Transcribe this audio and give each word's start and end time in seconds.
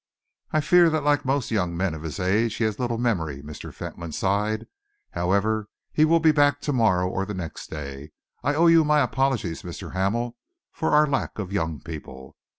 "I 0.51 0.61
fear 0.61 0.89
that 0.89 1.03
like 1.03 1.25
most 1.25 1.51
young 1.51 1.77
men 1.77 1.93
of 1.93 2.01
his 2.01 2.19
age 2.19 2.55
he 2.55 2.63
has 2.63 2.79
little 2.79 2.97
memory," 2.97 3.43
Mr. 3.43 3.71
Fentolin 3.71 4.11
sighed. 4.13 4.65
"However, 5.11 5.67
he 5.93 6.05
will 6.05 6.19
be 6.19 6.31
back 6.31 6.59
to 6.61 6.73
morrow 6.73 7.07
or 7.07 7.23
the 7.23 7.35
next 7.35 7.69
day. 7.69 8.09
I 8.43 8.55
owe 8.55 8.65
you 8.65 8.83
my 8.83 9.01
apologies, 9.01 9.61
Mr. 9.61 9.93
Hamel, 9.93 10.35
for 10.71 10.89
our 10.89 11.05
lack 11.05 11.37
of 11.37 11.53
young 11.53 11.81
people. 11.81 12.35